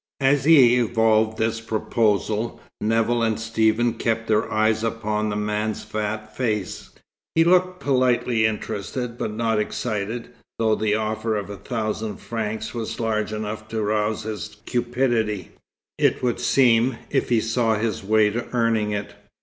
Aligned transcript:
As 0.21 0.45
he 0.45 0.77
evolved 0.77 1.37
this 1.37 1.61
proposal, 1.61 2.59
Nevill 2.81 3.21
and 3.21 3.39
Stephen 3.39 3.93
kept 3.93 4.27
their 4.27 4.51
eyes 4.51 4.83
upon 4.83 5.29
the 5.29 5.35
man's 5.35 5.83
fat 5.83 6.35
face. 6.35 6.89
He 7.35 7.43
looked 7.43 7.79
politely 7.79 8.47
interested, 8.47 9.15
but 9.15 9.31
not 9.31 9.59
excited, 9.59 10.29
though 10.57 10.73
the 10.73 10.95
offer 10.95 11.35
of 11.37 11.51
a 11.51 11.55
thousand 11.57 12.17
francs 12.17 12.73
was 12.73 12.99
large 12.99 13.31
enough 13.31 13.67
to 13.67 13.83
rouse 13.83 14.23
his 14.23 14.57
cupidity, 14.65 15.51
it 15.99 16.23
would 16.23 16.39
seem, 16.39 16.97
if 17.11 17.29
he 17.29 17.39
saw 17.39 17.75
his 17.75 18.03
way 18.03 18.31
to 18.31 18.47
earning 18.55 18.89
it. 18.89 19.13